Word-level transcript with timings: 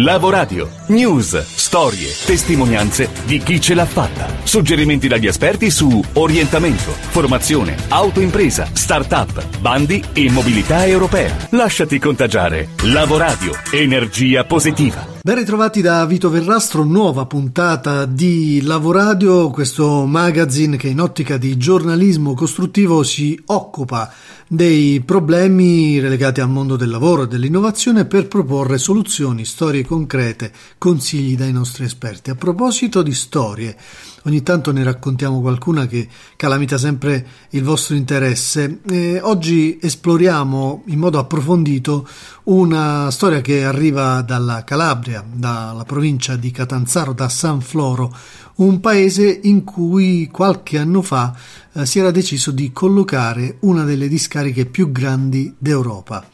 Lavoradio. 0.00 0.70
News, 0.88 1.44
storie, 1.44 2.06
testimonianze 2.24 3.08
di 3.26 3.38
chi 3.38 3.60
ce 3.60 3.74
l'ha 3.74 3.84
fatta. 3.84 4.28
Suggerimenti 4.44 5.08
dagli 5.08 5.26
esperti 5.26 5.70
su 5.70 6.00
orientamento, 6.12 6.92
formazione, 6.92 7.74
autoimpresa, 7.88 8.68
start-up, 8.72 9.58
bandi 9.58 10.00
e 10.12 10.30
mobilità 10.30 10.86
europea. 10.86 11.34
Lasciati 11.50 11.98
contagiare. 11.98 12.68
Lavoradio. 12.84 13.50
Energia 13.72 14.44
positiva. 14.44 15.04
Ben 15.20 15.34
ritrovati 15.34 15.82
da 15.82 16.06
Vito 16.06 16.30
Verrastro, 16.30 16.84
nuova 16.84 17.26
puntata 17.26 18.06
di 18.06 18.62
Lavoradio, 18.62 19.50
questo 19.50 20.06
magazine 20.06 20.76
che 20.76 20.88
in 20.88 21.00
ottica 21.00 21.36
di 21.36 21.56
giornalismo 21.56 22.34
costruttivo 22.34 23.02
si 23.02 23.38
occupa 23.46 24.10
dei 24.50 25.02
problemi 25.04 26.00
relegati 26.00 26.40
al 26.40 26.48
mondo 26.48 26.76
del 26.76 26.88
lavoro 26.88 27.24
e 27.24 27.28
dell'innovazione 27.28 28.06
per 28.06 28.28
proporre 28.28 28.78
soluzioni, 28.78 29.44
storie 29.44 29.84
concrete, 29.84 30.50
consigli 30.78 31.36
dai 31.36 31.52
nostri 31.52 31.84
esperti. 31.84 32.30
A 32.30 32.34
proposito 32.34 33.02
di 33.02 33.12
storie, 33.12 33.76
ogni 34.22 34.42
tanto 34.42 34.72
ne 34.72 34.82
raccontiamo 34.82 35.42
qualcuna 35.42 35.86
che 35.86 36.08
calamita 36.36 36.78
sempre 36.78 37.26
il 37.50 37.62
vostro 37.62 37.94
interesse. 37.94 38.80
E 38.88 39.20
oggi 39.20 39.78
esploriamo 39.82 40.84
in 40.86 40.98
modo 40.98 41.18
approfondito 41.18 42.08
una 42.44 43.10
storia 43.10 43.42
che 43.42 43.64
arriva 43.64 44.22
dalla 44.22 44.64
Calabria, 44.64 45.22
dalla 45.30 45.84
provincia 45.84 46.36
di 46.36 46.50
Catanzaro, 46.50 47.12
da 47.12 47.28
San 47.28 47.60
Floro, 47.60 48.16
un 48.56 48.80
paese 48.80 49.40
in 49.42 49.62
cui 49.62 50.28
qualche 50.32 50.78
anno 50.78 51.02
fa 51.02 51.36
eh, 51.78 51.86
si 51.86 52.00
era 52.00 52.10
deciso 52.10 52.50
di 52.50 52.72
collocare 52.72 53.58
una 53.60 53.84
delle 53.84 54.08
discariche 54.08 54.66
più 54.66 54.90
grandi 54.90 55.54
d'Europa. 55.56 56.28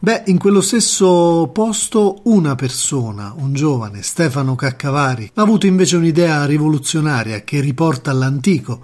Beh, 0.00 0.22
in 0.26 0.38
quello 0.38 0.60
stesso 0.60 1.50
posto 1.52 2.20
una 2.26 2.54
persona, 2.54 3.34
un 3.36 3.52
giovane, 3.52 4.02
Stefano 4.02 4.54
Caccavari, 4.54 5.32
ha 5.34 5.42
avuto 5.42 5.66
invece 5.66 5.96
un'idea 5.96 6.44
rivoluzionaria 6.44 7.42
che 7.42 7.58
riporta 7.58 8.12
all'antico, 8.12 8.80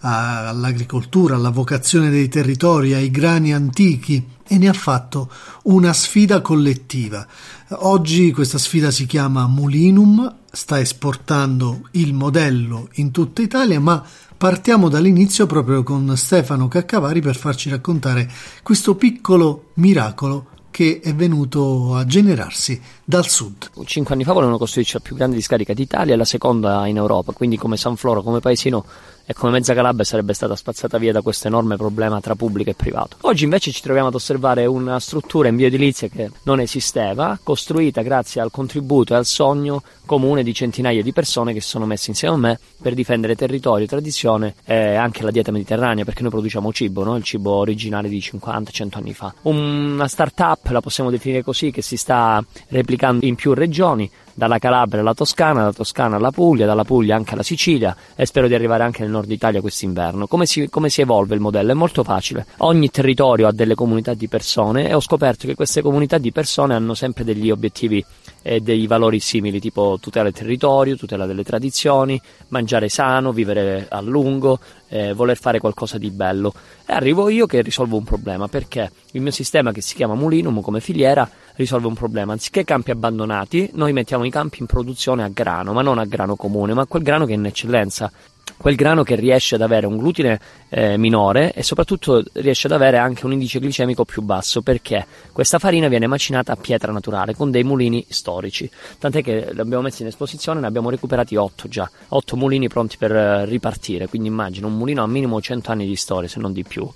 all'agricoltura, 0.00 1.36
alla 1.36 1.48
vocazione 1.48 2.10
dei 2.10 2.28
territori, 2.28 2.92
ai 2.92 3.10
grani 3.10 3.54
antichi 3.54 4.22
e 4.46 4.58
ne 4.58 4.68
ha 4.68 4.74
fatto 4.74 5.30
una 5.64 5.94
sfida 5.94 6.42
collettiva. 6.42 7.26
Oggi 7.70 8.30
questa 8.32 8.58
sfida 8.58 8.90
si 8.90 9.06
chiama 9.06 9.46
Mulinum, 9.46 10.34
sta 10.50 10.78
esportando 10.78 11.88
il 11.92 12.12
modello 12.12 12.88
in 12.94 13.10
tutta 13.10 13.42
Italia, 13.42 13.80
ma 13.80 14.04
partiamo 14.38 14.88
dall'inizio 14.88 15.46
proprio 15.46 15.82
con 15.82 16.16
Stefano 16.16 16.68
Caccavari 16.68 17.20
per 17.20 17.34
farci 17.34 17.68
raccontare 17.68 18.30
questo 18.62 18.94
piccolo 18.94 19.70
miracolo 19.74 20.46
che 20.70 21.00
è 21.02 21.12
venuto 21.12 21.96
a 21.96 22.06
generarsi 22.06 22.80
dal 23.08 23.26
sud. 23.26 23.70
Cinque 23.86 24.12
anni 24.12 24.22
fa 24.22 24.34
volevano 24.34 24.58
costruirci 24.58 24.92
la 24.92 25.00
più 25.00 25.16
grande 25.16 25.34
discarica 25.34 25.72
d'Italia 25.72 26.12
e 26.12 26.16
la 26.18 26.26
seconda 26.26 26.86
in 26.86 26.98
Europa, 26.98 27.32
quindi 27.32 27.56
come 27.56 27.78
San 27.78 27.96
Floro, 27.96 28.22
come 28.22 28.40
paesino 28.40 28.84
e 29.24 29.32
come 29.32 29.52
mezza 29.52 29.72
Calabria 29.72 30.04
sarebbe 30.04 30.34
stata 30.34 30.54
spazzata 30.54 30.98
via 30.98 31.12
da 31.12 31.22
questo 31.22 31.48
enorme 31.48 31.76
problema 31.76 32.20
tra 32.20 32.34
pubblico 32.34 32.68
e 32.68 32.74
privato. 32.74 33.16
Oggi 33.22 33.44
invece 33.44 33.72
ci 33.72 33.80
troviamo 33.80 34.08
ad 34.08 34.14
osservare 34.14 34.66
una 34.66 35.00
struttura 35.00 35.48
in 35.48 35.56
bioedilizia 35.56 36.08
che 36.08 36.30
non 36.44 36.60
esisteva, 36.60 37.38
costruita 37.42 38.02
grazie 38.02 38.42
al 38.42 38.50
contributo 38.50 39.14
e 39.14 39.16
al 39.16 39.26
sogno 39.26 39.82
comune 40.06 40.42
di 40.42 40.54
centinaia 40.54 41.02
di 41.02 41.12
persone 41.12 41.52
che 41.52 41.60
si 41.60 41.68
sono 41.68 41.84
messe 41.84 42.08
insieme 42.08 42.34
a 42.34 42.38
me 42.38 42.60
per 42.80 42.94
difendere 42.94 43.36
territorio, 43.36 43.86
tradizione 43.86 44.54
e 44.64 44.94
anche 44.94 45.22
la 45.22 45.30
dieta 45.30 45.52
mediterranea, 45.52 46.04
perché 46.04 46.22
noi 46.22 46.30
produciamo 46.30 46.72
cibo, 46.72 47.04
no? 47.04 47.16
il 47.16 47.22
cibo 47.22 47.52
originale 47.52 48.08
di 48.08 48.18
50-100 48.18 48.88
anni 48.92 49.12
fa. 49.12 49.34
Una 49.42 50.08
start-up, 50.08 50.68
la 50.68 50.80
possiamo 50.80 51.10
definire 51.10 51.42
così, 51.42 51.70
che 51.70 51.82
si 51.82 51.98
sta 51.98 52.42
replicando 52.68 52.97
in 53.20 53.34
più 53.34 53.54
regioni, 53.54 54.10
dalla 54.38 54.58
Calabria 54.58 55.00
alla 55.00 55.14
Toscana, 55.14 55.60
dalla 55.60 55.72
Toscana 55.72 56.14
alla 56.14 56.30
Puglia, 56.30 56.64
dalla 56.64 56.84
Puglia 56.84 57.16
anche 57.16 57.34
alla 57.34 57.42
Sicilia 57.42 57.96
e 58.14 58.24
spero 58.24 58.46
di 58.46 58.54
arrivare 58.54 58.84
anche 58.84 59.02
nel 59.02 59.10
nord 59.10 59.28
Italia 59.30 59.60
quest'inverno. 59.60 60.28
Come 60.28 60.46
si, 60.46 60.68
come 60.68 60.88
si 60.90 61.00
evolve 61.00 61.34
il 61.34 61.40
modello? 61.40 61.72
È 61.72 61.74
molto 61.74 62.04
facile. 62.04 62.46
Ogni 62.58 62.88
territorio 62.88 63.48
ha 63.48 63.52
delle 63.52 63.74
comunità 63.74 64.14
di 64.14 64.28
persone 64.28 64.88
e 64.88 64.94
ho 64.94 65.00
scoperto 65.00 65.48
che 65.48 65.56
queste 65.56 65.82
comunità 65.82 66.18
di 66.18 66.30
persone 66.30 66.74
hanno 66.74 66.94
sempre 66.94 67.24
degli 67.24 67.50
obiettivi 67.50 68.04
e 68.40 68.60
dei 68.60 68.86
valori 68.86 69.18
simili, 69.18 69.58
tipo 69.58 69.98
tutela 70.00 70.24
del 70.24 70.34
territorio, 70.34 70.96
tutela 70.96 71.26
delle 71.26 71.42
tradizioni, 71.42 72.20
mangiare 72.48 72.88
sano, 72.88 73.32
vivere 73.32 73.86
a 73.90 74.00
lungo, 74.00 74.60
eh, 74.88 75.12
voler 75.14 75.36
fare 75.36 75.58
qualcosa 75.58 75.98
di 75.98 76.10
bello. 76.10 76.52
E 76.86 76.92
arrivo 76.92 77.28
io 77.28 77.46
che 77.46 77.60
risolvo 77.60 77.96
un 77.96 78.04
problema, 78.04 78.46
perché 78.46 78.90
il 79.12 79.20
mio 79.20 79.32
sistema 79.32 79.72
che 79.72 79.80
si 79.80 79.96
chiama 79.96 80.14
Mulinum 80.14 80.60
come 80.60 80.80
filiera 80.80 81.28
risolve 81.58 81.88
un 81.88 81.94
problema. 81.94 82.32
Anziché 82.32 82.64
campi 82.64 82.92
abbandonati, 82.92 83.70
noi 83.74 83.92
mettiamo 83.92 84.24
i 84.24 84.30
campi 84.30 84.60
in 84.60 84.66
produzione 84.66 85.24
a 85.24 85.28
grano, 85.28 85.72
ma 85.72 85.82
non 85.82 85.98
a 85.98 86.04
grano 86.04 86.36
comune, 86.36 86.72
ma 86.72 86.82
a 86.82 86.86
quel 86.86 87.02
grano 87.02 87.26
che 87.26 87.32
è 87.32 87.36
in 87.36 87.46
eccellenza. 87.46 88.10
Quel 88.56 88.76
grano 88.76 89.02
che 89.02 89.14
riesce 89.14 89.56
ad 89.56 89.60
avere 89.60 89.86
un 89.86 89.98
glutine 89.98 90.40
eh, 90.70 90.96
minore 90.96 91.52
e 91.52 91.62
soprattutto 91.62 92.24
riesce 92.32 92.66
ad 92.66 92.72
avere 92.72 92.96
anche 92.96 93.26
un 93.26 93.32
indice 93.32 93.60
glicemico 93.60 94.04
più 94.04 94.22
basso 94.22 94.62
perché 94.62 95.06
questa 95.32 95.58
farina 95.58 95.86
viene 95.86 96.06
macinata 96.06 96.52
a 96.52 96.56
pietra 96.56 96.90
naturale 96.90 97.36
con 97.36 97.50
dei 97.50 97.62
mulini 97.62 98.04
storici. 98.08 98.68
Tant'è 98.98 99.22
che 99.22 99.50
li 99.52 99.60
abbiamo 99.60 99.82
messi 99.82 100.02
in 100.02 100.08
esposizione 100.08 100.60
ne 100.60 100.66
abbiamo 100.66 100.90
recuperati 100.90 101.36
8 101.36 101.68
già 101.68 101.88
8 102.08 102.36
mulini 102.36 102.68
pronti 102.68 102.96
per 102.96 103.14
eh, 103.14 103.44
ripartire. 103.44 104.08
Quindi 104.08 104.28
immagino 104.28 104.66
un 104.66 104.76
mulino 104.76 105.02
a 105.02 105.06
minimo 105.06 105.40
100 105.40 105.70
anni 105.70 105.86
di 105.86 105.96
storia 105.96 106.28
se 106.28 106.40
non 106.40 106.52
di 106.52 106.64
più 106.64 106.88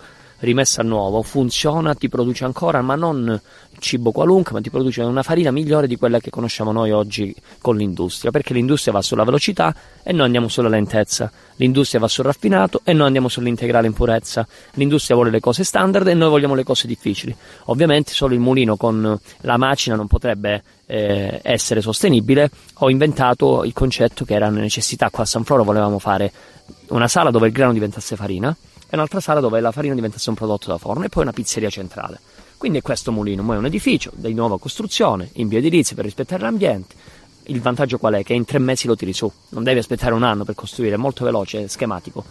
rimessa 0.43 0.81
a 0.83 0.85
nuovo, 0.85 1.23
funziona, 1.23 1.95
ti 1.95 2.09
produce 2.09 2.45
ancora, 2.45 2.83
ma 2.83 2.95
non 2.95 3.41
cibo 3.79 4.13
qualunque, 4.13 4.53
ma 4.53 4.61
ti 4.61 4.71
produce 4.71 5.03
una 5.03 5.23
farina 5.23 5.51
migliore 5.51 5.87
di 5.87 5.97
quella 5.97 6.19
che 6.19 6.31
conosciamo 6.31 6.73
noi 6.73 6.91
oggi 6.91 7.35
con 7.61 7.77
l'industria, 7.77 8.31
perché 8.31 8.53
l'industria 8.53 8.93
va 8.93 9.03
sulla 9.03 9.25
velocità 9.25 9.75
e 10.03 10.13
noi 10.13 10.27
andiamo 10.27 10.49
sulla 10.49 10.69
lentezza, 10.69 11.31
l'industria 11.57 12.01
va 12.01 12.09
sul 12.09 12.25
raffinato 12.25 12.81
e 12.85 12.93
noi 12.93 13.07
andiamo 13.07 13.29
sull'integrale 13.29 13.87
in 13.87 13.93
purezza, 13.93 14.47
l'industria 14.75 15.17
vuole 15.17 15.31
le 15.31 15.41
cose 15.41 15.65
standard 15.65 16.07
e 16.09 16.15
noi 16.15 16.29
vogliamo 16.29 16.55
le 16.55 16.65
cose 16.65 16.87
difficili. 16.87 17.35
Ovviamente 17.67 18.13
solo 18.13 18.35
il 18.35 18.41
mulino 18.41 18.77
con 18.77 19.19
la 19.41 19.57
macina 19.57 19.95
non 19.95 20.07
potrebbe 20.09 20.63
eh, 20.87 21.41
essere 21.43 21.81
sostenibile, 21.81 22.51
ho 22.75 22.91
inventato 22.91 23.65
il 23.65 23.73
concetto 23.73 24.25
che 24.25 24.35
era 24.35 24.49
una 24.49 24.61
necessità, 24.61 25.09
qua 25.11 25.23
a 25.23 25.27
San 25.27 25.45
Floro 25.45 25.65
volevamo 25.65 25.99
fare 25.99 26.33
una 26.89 27.09
sala 27.09 27.31
dove 27.31 27.47
il 27.47 27.53
grano 27.53 27.73
diventasse 27.73 28.17
farina, 28.17 28.55
e 28.93 28.97
un'altra 28.97 29.21
sala 29.21 29.41
dove 29.41 29.59
la 29.61 29.73
farina 29.73 29.95
diventasse 29.95 30.29
un 30.29 30.35
prodotto 30.35 30.69
da 30.69 30.77
forno 30.77 31.05
e 31.05 31.09
poi 31.09 31.23
una 31.23 31.33
pizzeria 31.33 31.71
centrale. 31.71 32.21
Quindi 32.59 32.77
è 32.77 32.83
questo 32.83 33.11
mulino, 33.11 33.43
ma 33.43 33.55
è 33.55 33.57
un 33.57 33.65
edificio 33.65 34.13
di 34.15 34.35
nuova 34.35 34.59
costruzione, 34.59 35.31
in 35.37 35.49
bioedilizia 35.49 35.97
per 35.97 36.05
rispettare 36.05 36.43
l'ambiente. 36.43 36.95
Il 37.45 37.63
vantaggio 37.63 37.97
qual 37.97 38.13
è? 38.13 38.23
Che 38.23 38.35
in 38.35 38.45
tre 38.45 38.59
mesi 38.59 38.87
lo 38.87 38.95
tiri 38.95 39.15
su, 39.15 39.33
non 39.49 39.63
devi 39.63 39.79
aspettare 39.79 40.13
un 40.13 40.23
anno 40.23 40.45
per 40.45 40.55
costruire, 40.55 40.97
è 40.97 40.99
molto 40.99 41.25
veloce, 41.25 41.65
è 41.65 41.69
schematico. 41.69 42.23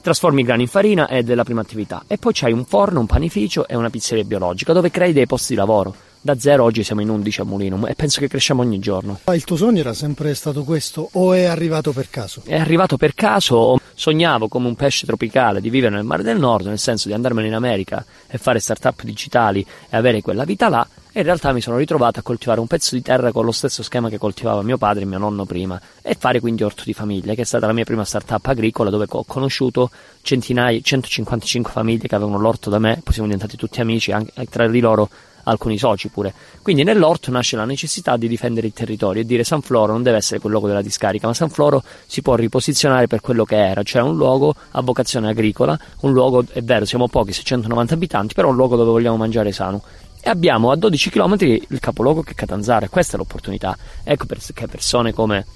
Trasformi 0.00 0.40
i 0.40 0.44
grani 0.44 0.62
in 0.62 0.68
farina 0.68 1.08
ed 1.08 1.30
è 1.30 1.36
la 1.36 1.44
prima 1.44 1.60
attività. 1.60 2.02
E 2.08 2.18
poi 2.18 2.32
c'hai 2.34 2.52
un 2.52 2.64
forno, 2.64 2.98
un 2.98 3.06
panificio 3.06 3.68
e 3.68 3.76
una 3.76 3.88
pizzeria 3.88 4.24
biologica 4.24 4.72
dove 4.72 4.90
crei 4.90 5.12
dei 5.12 5.26
posti 5.26 5.52
di 5.52 5.58
lavoro 5.60 5.94
da 6.26 6.36
zero 6.36 6.64
oggi 6.64 6.82
siamo 6.82 7.02
in 7.02 7.08
11 7.08 7.42
a 7.42 7.44
Mulinum 7.44 7.86
e 7.86 7.94
penso 7.94 8.18
che 8.18 8.26
cresciamo 8.26 8.60
ogni 8.60 8.80
giorno. 8.80 9.20
Il 9.32 9.44
tuo 9.44 9.54
sogno 9.54 9.78
era 9.78 9.94
sempre 9.94 10.34
stato 10.34 10.64
questo 10.64 11.08
o 11.12 11.32
è 11.32 11.44
arrivato 11.44 11.92
per 11.92 12.10
caso? 12.10 12.42
È 12.44 12.56
arrivato 12.56 12.96
per 12.96 13.14
caso, 13.14 13.78
sognavo 13.96 14.46
come 14.46 14.68
un 14.68 14.76
pesce 14.76 15.06
tropicale 15.06 15.62
di 15.62 15.70
vivere 15.70 15.94
nel 15.94 16.04
mare 16.04 16.22
del 16.22 16.38
nord, 16.38 16.66
nel 16.66 16.78
senso 16.78 17.08
di 17.08 17.14
andarmene 17.14 17.48
in 17.48 17.54
America 17.54 18.04
e 18.26 18.36
fare 18.36 18.60
start-up 18.60 19.02
digitali 19.02 19.66
e 19.88 19.96
avere 19.96 20.20
quella 20.20 20.44
vita 20.44 20.68
là 20.68 20.86
e 21.16 21.20
in 21.20 21.24
realtà 21.24 21.50
mi 21.52 21.62
sono 21.62 21.78
ritrovato 21.78 22.18
a 22.18 22.22
coltivare 22.22 22.60
un 22.60 22.66
pezzo 22.66 22.94
di 22.94 23.00
terra 23.00 23.32
con 23.32 23.46
lo 23.46 23.50
stesso 23.50 23.82
schema 23.82 24.10
che 24.10 24.18
coltivava 24.18 24.60
mio 24.60 24.76
padre 24.76 25.04
e 25.04 25.06
mio 25.06 25.16
nonno 25.16 25.46
prima 25.46 25.80
e 26.02 26.14
fare 26.14 26.40
quindi 26.40 26.62
orto 26.62 26.82
di 26.84 26.92
famiglia, 26.92 27.32
che 27.32 27.40
è 27.40 27.44
stata 27.46 27.66
la 27.66 27.72
mia 27.72 27.84
prima 27.84 28.04
startup 28.04 28.44
agricola 28.44 28.90
dove 28.90 29.06
ho 29.08 29.24
conosciuto 29.24 29.88
centinaia, 30.20 30.78
155 30.78 31.72
famiglie 31.72 32.06
che 32.06 32.14
avevano 32.14 32.38
l'orto 32.38 32.68
da 32.68 32.78
me, 32.78 33.00
poi 33.02 33.14
siamo 33.14 33.28
diventati 33.28 33.56
tutti 33.56 33.80
amici, 33.80 34.12
anche 34.12 34.46
tra 34.50 34.68
di 34.68 34.80
loro 34.80 35.08
alcuni 35.46 35.78
soci 35.78 36.08
pure. 36.08 36.32
Quindi 36.62 36.82
nell'orto 36.82 37.30
nasce 37.30 37.56
la 37.56 37.64
necessità 37.64 38.16
di 38.16 38.28
difendere 38.28 38.66
il 38.66 38.72
territorio 38.72 39.22
e 39.22 39.24
dire 39.24 39.44
San 39.44 39.62
Floro 39.62 39.92
non 39.92 40.02
deve 40.02 40.18
essere 40.18 40.40
quel 40.40 40.52
luogo 40.52 40.68
della 40.68 40.82
discarica, 40.82 41.26
ma 41.26 41.34
San 41.34 41.48
Floro 41.50 41.82
si 42.06 42.22
può 42.22 42.34
riposizionare 42.34 43.06
per 43.06 43.20
quello 43.20 43.44
che 43.44 43.56
era, 43.56 43.82
cioè 43.82 44.02
un 44.02 44.16
luogo 44.16 44.54
a 44.72 44.80
vocazione 44.82 45.28
agricola, 45.28 45.78
un 46.00 46.12
luogo, 46.12 46.44
è 46.52 46.62
vero, 46.62 46.84
siamo 46.84 47.08
pochi, 47.08 47.32
690 47.32 47.94
abitanti, 47.94 48.34
però 48.34 48.48
un 48.48 48.56
luogo 48.56 48.76
dove 48.76 48.90
vogliamo 48.90 49.16
mangiare 49.16 49.52
sano. 49.52 49.82
E 50.20 50.30
abbiamo 50.30 50.72
a 50.72 50.76
12 50.76 51.10
km 51.10 51.36
il 51.40 51.78
capoluogo 51.78 52.22
che 52.22 52.32
è 52.32 52.34
Catanzaro, 52.34 52.88
questa 52.90 53.14
è 53.14 53.16
l'opportunità. 53.18 53.76
Ecco 54.02 54.26
perché 54.26 54.66
persone 54.66 55.12
come 55.12 55.46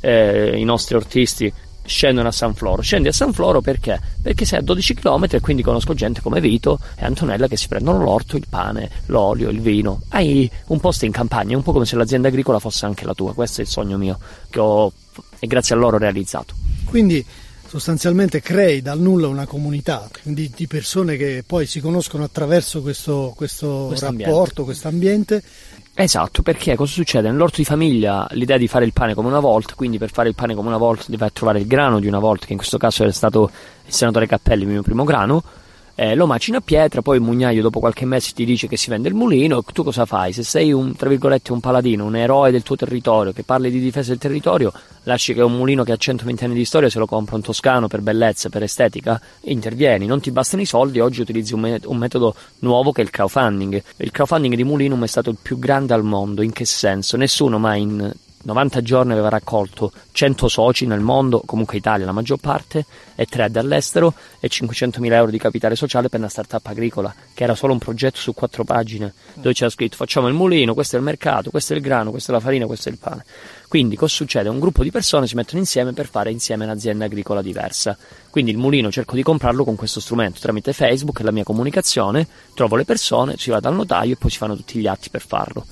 eh, 0.00 0.58
i 0.58 0.64
nostri 0.64 0.96
ortisti 0.96 1.50
scendono 1.88 2.28
a 2.28 2.32
San 2.32 2.54
Floro. 2.54 2.82
Scendi 2.82 3.08
a 3.08 3.12
San 3.12 3.32
Floro 3.32 3.60
perché? 3.60 4.00
Perché 4.22 4.44
sei 4.44 4.60
a 4.60 4.62
12 4.62 4.94
km 4.94 5.26
e 5.30 5.40
quindi 5.40 5.62
conosco 5.62 5.94
gente 5.94 6.20
come 6.20 6.40
Vito 6.40 6.78
e 6.96 7.04
Antonella 7.04 7.48
che 7.48 7.56
si 7.56 7.66
prendono 7.66 8.02
l'orto, 8.02 8.36
il 8.36 8.46
pane, 8.48 8.90
l'olio, 9.06 9.48
il 9.48 9.60
vino. 9.60 10.02
Hai 10.10 10.48
un 10.66 10.78
posto 10.78 11.04
in 11.04 11.12
campagna, 11.12 11.56
un 11.56 11.62
po' 11.62 11.72
come 11.72 11.86
se 11.86 11.96
l'azienda 11.96 12.28
agricola 12.28 12.58
fosse 12.58 12.86
anche 12.86 13.04
la 13.04 13.14
tua. 13.14 13.34
Questo 13.34 13.60
è 13.60 13.64
il 13.64 13.70
sogno 13.70 13.96
mio 13.96 14.18
che 14.50 14.60
ho 14.60 14.92
e 15.38 15.46
grazie 15.46 15.74
a 15.74 15.78
loro 15.78 15.98
realizzato. 15.98 16.54
Quindi 16.84 17.24
sostanzialmente 17.68 18.40
crei 18.40 18.80
dal 18.80 18.98
nulla 18.98 19.28
una 19.28 19.46
comunità 19.46 20.08
di, 20.22 20.50
di 20.54 20.66
persone 20.66 21.16
che 21.16 21.44
poi 21.46 21.66
si 21.66 21.80
conoscono 21.80 22.24
attraverso 22.24 22.80
questo, 22.80 23.34
questo 23.36 23.94
rapporto, 23.98 24.64
questo 24.64 24.88
ambiente 24.88 25.42
Esatto, 26.00 26.42
perché 26.42 26.76
cosa 26.76 26.92
succede? 26.92 27.28
Nell'orto 27.28 27.56
di 27.56 27.64
famiglia 27.64 28.24
l'idea 28.30 28.56
di 28.56 28.68
fare 28.68 28.84
il 28.84 28.92
pane 28.92 29.14
come 29.14 29.26
una 29.26 29.40
volta, 29.40 29.74
quindi 29.74 29.98
per 29.98 30.12
fare 30.12 30.28
il 30.28 30.36
pane 30.36 30.54
come 30.54 30.68
una 30.68 30.76
volta 30.76 31.06
devi 31.08 31.26
trovare 31.32 31.58
il 31.58 31.66
grano 31.66 31.98
di 31.98 32.06
una 32.06 32.20
volta, 32.20 32.46
che 32.46 32.52
in 32.52 32.58
questo 32.58 32.78
caso 32.78 33.02
era 33.02 33.10
stato 33.10 33.50
il 33.84 33.92
senatore 33.92 34.28
Cappelli, 34.28 34.62
il 34.62 34.68
mio 34.68 34.82
primo 34.82 35.02
grano, 35.02 35.42
eh, 36.00 36.14
lo 36.14 36.28
macina 36.28 36.58
a 36.58 36.60
pietra, 36.60 37.02
poi 37.02 37.16
il 37.16 37.22
mugnaio 37.22 37.60
dopo 37.60 37.80
qualche 37.80 38.04
mese 38.04 38.30
ti 38.32 38.44
dice 38.44 38.68
che 38.68 38.76
si 38.76 38.88
vende 38.88 39.08
il 39.08 39.16
mulino, 39.16 39.64
tu 39.64 39.82
cosa 39.82 40.06
fai? 40.06 40.32
Se 40.32 40.44
sei 40.44 40.70
un, 40.70 40.94
tra 40.94 41.08
virgolette, 41.08 41.50
un 41.50 41.58
paladino, 41.58 42.04
un 42.04 42.14
eroe 42.14 42.52
del 42.52 42.62
tuo 42.62 42.76
territorio, 42.76 43.32
che 43.32 43.42
parli 43.42 43.68
di 43.68 43.80
difesa 43.80 44.10
del 44.10 44.18
territorio, 44.18 44.72
lasci 45.02 45.34
che 45.34 45.42
un 45.42 45.56
mulino 45.56 45.82
che 45.82 45.90
ha 45.90 45.96
120 45.96 46.44
anni 46.44 46.54
di 46.54 46.64
storia 46.64 46.88
se 46.88 47.00
lo 47.00 47.06
compra 47.06 47.34
un 47.34 47.42
toscano 47.42 47.88
per 47.88 48.02
bellezza, 48.02 48.48
per 48.48 48.62
estetica, 48.62 49.20
intervieni, 49.40 50.06
non 50.06 50.20
ti 50.20 50.30
bastano 50.30 50.62
i 50.62 50.66
soldi, 50.66 51.00
oggi 51.00 51.22
utilizzi 51.22 51.54
un, 51.54 51.60
me- 51.62 51.80
un 51.86 51.96
metodo 51.96 52.32
nuovo 52.60 52.92
che 52.92 53.00
è 53.00 53.04
il 53.04 53.10
crowdfunding. 53.10 53.82
Il 53.96 54.12
crowdfunding 54.12 54.54
di 54.54 54.62
Mulinum 54.62 55.02
è 55.02 55.08
stato 55.08 55.30
il 55.30 55.38
più 55.42 55.58
grande 55.58 55.94
al 55.94 56.04
mondo, 56.04 56.42
in 56.42 56.52
che 56.52 56.64
senso? 56.64 57.16
Nessuno 57.16 57.58
mai 57.58 57.82
in 57.82 58.12
90 58.42 58.82
giorni 58.82 59.12
aveva 59.12 59.28
raccolto 59.28 59.92
100 60.12 60.48
soci 60.48 60.86
nel 60.86 61.00
mondo, 61.00 61.42
comunque 61.44 61.76
Italia 61.76 62.06
la 62.06 62.12
maggior 62.12 62.38
parte, 62.38 62.86
e 63.14 63.26
3 63.26 63.50
dall'estero 63.50 64.14
e 64.40 64.48
500.000 64.48 65.12
euro 65.12 65.30
di 65.30 65.38
capitale 65.38 65.74
sociale 65.74 66.08
per 66.08 66.20
una 66.20 66.28
startup 66.28 66.64
agricola, 66.66 67.14
che 67.34 67.44
era 67.44 67.54
solo 67.54 67.72
un 67.72 67.78
progetto 67.78 68.18
su 68.18 68.34
quattro 68.34 68.64
pagine, 68.64 69.12
dove 69.34 69.52
c'era 69.52 69.70
scritto 69.70 69.96
facciamo 69.96 70.28
il 70.28 70.34
mulino, 70.34 70.74
questo 70.74 70.96
è 70.96 70.98
il 70.98 71.04
mercato, 71.04 71.50
questo 71.50 71.72
è 71.72 71.76
il 71.76 71.82
grano, 71.82 72.10
questa 72.10 72.32
è 72.32 72.34
la 72.34 72.40
farina, 72.40 72.66
questo 72.66 72.88
è 72.88 72.92
il 72.92 72.98
pane. 72.98 73.24
Quindi 73.68 73.96
cosa 73.96 74.14
succede? 74.14 74.48
Un 74.48 74.60
gruppo 74.60 74.82
di 74.82 74.90
persone 74.90 75.26
si 75.26 75.34
mettono 75.34 75.58
insieme 75.58 75.92
per 75.92 76.06
fare 76.06 76.30
insieme 76.30 76.64
un'azienda 76.64 77.04
agricola 77.04 77.42
diversa. 77.42 77.98
Quindi 78.30 78.50
il 78.50 78.56
mulino 78.56 78.90
cerco 78.90 79.14
di 79.14 79.22
comprarlo 79.22 79.64
con 79.64 79.74
questo 79.74 80.00
strumento, 80.00 80.40
tramite 80.40 80.72
Facebook, 80.72 81.20
la 81.20 81.32
mia 81.32 81.44
comunicazione, 81.44 82.26
trovo 82.54 82.76
le 82.76 82.84
persone, 82.84 83.36
si 83.36 83.50
va 83.50 83.60
dal 83.60 83.74
notaio 83.74 84.14
e 84.14 84.16
poi 84.16 84.30
si 84.30 84.38
fanno 84.38 84.56
tutti 84.56 84.78
gli 84.78 84.86
atti 84.86 85.10
per 85.10 85.22
farlo. 85.26 85.66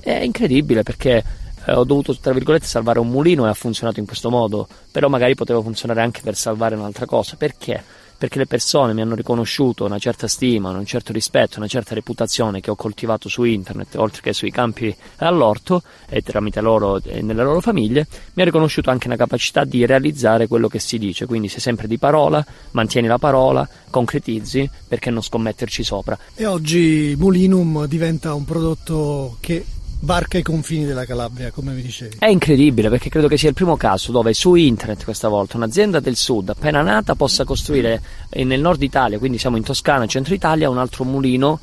È 0.00 0.12
incredibile 0.12 0.84
perché 0.84 1.22
eh, 1.68 1.74
ho 1.74 1.84
dovuto, 1.84 2.16
tra 2.16 2.32
virgolette, 2.32 2.64
salvare 2.64 2.98
un 2.98 3.08
mulino 3.08 3.44
e 3.44 3.50
ha 3.50 3.54
funzionato 3.54 4.00
in 4.00 4.06
questo 4.06 4.30
modo, 4.30 4.66
però 4.90 5.08
magari 5.08 5.34
poteva 5.34 5.60
funzionare 5.60 6.00
anche 6.00 6.22
per 6.22 6.34
salvare 6.34 6.74
un'altra 6.74 7.04
cosa. 7.04 7.36
Perché? 7.36 7.84
Perché 8.16 8.38
le 8.38 8.46
persone 8.46 8.94
mi 8.94 9.02
hanno 9.02 9.14
riconosciutu 9.14 9.84
una 9.84 9.98
certa 9.98 10.26
stima, 10.26 10.70
un 10.70 10.86
certo 10.86 11.12
rispetto, 11.12 11.58
una 11.58 11.68
certa 11.68 11.94
reputazione 11.94 12.60
che 12.60 12.70
ho 12.70 12.74
coltivato 12.74 13.28
su 13.28 13.44
internet, 13.44 13.94
oltre 13.96 14.22
che 14.22 14.32
sui 14.32 14.50
campi 14.50 14.92
all'orto 15.18 15.82
e 16.08 16.22
tramite 16.22 16.60
loro 16.60 17.00
e 17.00 17.20
nelle 17.22 17.44
loro 17.44 17.60
famiglie, 17.60 18.08
mi 18.32 18.42
ha 18.42 18.44
riconosciuto 18.46 18.90
anche 18.90 19.06
una 19.06 19.16
capacità 19.16 19.64
di 19.64 19.86
realizzare 19.86 20.48
quello 20.48 20.66
che 20.68 20.80
si 20.80 20.98
dice. 20.98 21.26
Quindi 21.26 21.48
sei 21.48 21.60
sempre 21.60 21.86
di 21.86 21.98
parola, 21.98 22.44
mantieni 22.72 23.06
la 23.06 23.18
parola, 23.18 23.68
concretizzi, 23.90 24.68
perché 24.88 25.10
non 25.10 25.22
scommetterci 25.22 25.84
sopra. 25.84 26.18
E 26.34 26.46
oggi 26.46 27.14
Mulinum 27.16 27.86
diventa 27.86 28.34
un 28.34 28.44
prodotto 28.44 29.36
che 29.38 29.64
varca 30.00 30.38
i 30.38 30.42
confini 30.42 30.84
della 30.84 31.04
Calabria, 31.04 31.50
come 31.50 31.72
vi 31.74 31.82
dicevi. 31.82 32.16
È 32.18 32.26
incredibile 32.26 32.88
perché 32.88 33.08
credo 33.08 33.28
che 33.28 33.36
sia 33.36 33.48
il 33.48 33.54
primo 33.54 33.76
caso 33.76 34.12
dove 34.12 34.32
su 34.34 34.54
internet 34.54 35.04
questa 35.04 35.28
volta 35.28 35.56
un'azienda 35.56 36.00
del 36.00 36.16
sud 36.16 36.50
appena 36.50 36.82
nata 36.82 37.14
possa 37.14 37.44
costruire 37.44 38.00
nel 38.30 38.60
nord 38.60 38.82
Italia, 38.82 39.18
quindi 39.18 39.38
siamo 39.38 39.56
in 39.56 39.64
Toscana, 39.64 40.06
centro 40.06 40.34
Italia, 40.34 40.70
un 40.70 40.78
altro 40.78 41.04
mulino 41.04 41.58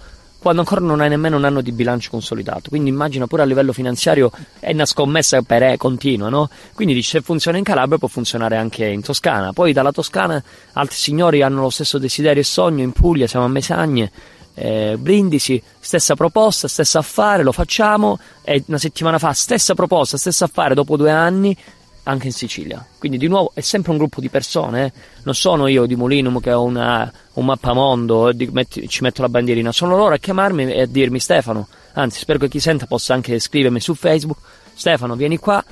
quando 0.45 0.61
ancora 0.61 0.81
non 0.81 1.01
hai 1.01 1.09
nemmeno 1.09 1.37
un 1.37 1.43
anno 1.43 1.61
di 1.61 1.71
bilancio 1.71 2.11
consolidato. 2.11 2.69
Quindi 2.69 2.91
immagina 2.91 3.25
pure 3.25 3.41
a 3.41 3.45
livello 3.45 3.73
finanziario 3.73 4.29
è 4.59 4.73
una 4.73 4.85
scommessa 4.85 5.41
per 5.41 5.63
è 5.63 5.77
continua, 5.77 6.29
no? 6.29 6.51
Quindi 6.75 7.01
se 7.01 7.21
funziona 7.21 7.57
in 7.57 7.63
Calabria 7.63 7.97
può 7.97 8.07
funzionare 8.07 8.55
anche 8.55 8.85
in 8.85 9.01
Toscana. 9.01 9.53
Poi 9.53 9.73
dalla 9.73 9.91
Toscana 9.91 10.43
altri 10.73 10.97
signori 10.97 11.41
hanno 11.41 11.61
lo 11.61 11.71
stesso 11.71 11.97
desiderio 11.97 12.41
e 12.43 12.45
sogno 12.45 12.83
in 12.83 12.91
Puglia, 12.91 13.25
siamo 13.25 13.45
a 13.45 13.49
Mesagne 13.49 14.11
eh, 14.55 14.95
Brindisi, 14.97 15.61
stessa 15.79 16.15
proposta, 16.15 16.67
stesso 16.67 16.97
affare, 16.97 17.43
lo 17.43 17.51
facciamo 17.51 18.17
e 18.41 18.63
una 18.67 18.77
settimana 18.77 19.19
fa 19.19 19.33
stessa 19.33 19.75
proposta, 19.75 20.17
stesso 20.17 20.45
affare 20.45 20.73
dopo 20.73 20.97
due 20.97 21.11
anni 21.11 21.55
anche 22.03 22.27
in 22.27 22.33
Sicilia. 22.33 22.85
Quindi 22.97 23.17
di 23.17 23.27
nuovo 23.27 23.51
è 23.53 23.61
sempre 23.61 23.91
un 23.91 23.97
gruppo 23.97 24.21
di 24.21 24.29
persone, 24.29 24.85
eh? 24.85 24.91
non 25.23 25.35
sono 25.35 25.67
io 25.67 25.85
di 25.85 25.95
Molinum 25.95 26.39
che 26.39 26.53
ho 26.53 26.63
una, 26.63 27.11
un 27.33 27.45
mappamondo 27.45 28.29
e 28.29 28.49
metti, 28.51 28.87
ci 28.87 29.03
metto 29.03 29.21
la 29.21 29.29
bandierina, 29.29 29.71
sono 29.71 29.97
loro 29.97 30.13
a 30.13 30.17
chiamarmi 30.17 30.71
e 30.71 30.81
a 30.81 30.85
dirmi 30.85 31.19
Stefano, 31.19 31.67
anzi 31.93 32.19
spero 32.19 32.39
che 32.39 32.47
chi 32.47 32.59
senta 32.59 32.85
possa 32.85 33.13
anche 33.13 33.39
scrivermi 33.39 33.79
su 33.79 33.93
Facebook, 33.93 34.37
Stefano 34.73 35.15
vieni 35.15 35.37
qua, 35.37 35.63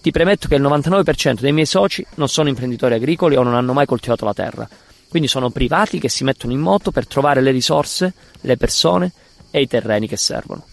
ti 0.00 0.10
premetto 0.12 0.48
che 0.48 0.54
il 0.54 0.62
99% 0.62 1.40
dei 1.40 1.52
miei 1.52 1.66
soci 1.66 2.06
non 2.14 2.28
sono 2.28 2.48
imprenditori 2.48 2.94
agricoli 2.94 3.36
o 3.36 3.42
non 3.42 3.54
hanno 3.54 3.72
mai 3.72 3.84
coltivato 3.84 4.24
la 4.24 4.32
terra 4.32 4.68
quindi 5.10 5.28
sono 5.28 5.50
privati 5.50 5.98
che 5.98 6.08
si 6.08 6.22
mettono 6.22 6.52
in 6.52 6.60
moto 6.60 6.92
per 6.92 7.06
trovare 7.06 7.40
le 7.42 7.50
risorse, 7.50 8.14
le 8.42 8.56
persone 8.56 9.12
e 9.50 9.60
i 9.60 9.66
terreni 9.66 10.06
che 10.06 10.16
servono. 10.16 10.64